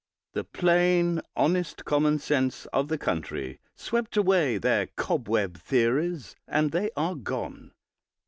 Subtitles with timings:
[0.33, 6.89] The plain, honest, common sense of the country swept away their cobweb theories, and they
[6.97, 7.71] are gone.